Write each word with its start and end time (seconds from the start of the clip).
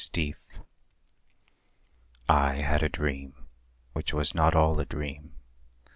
[k] 0.11 0.33
I 2.27 2.53
had 2.55 2.81
a 2.81 2.89
dream, 2.89 3.45
which 3.93 4.15
was 4.15 4.33
not 4.33 4.55
all 4.55 4.79
a 4.79 4.85
dream. 4.87 5.35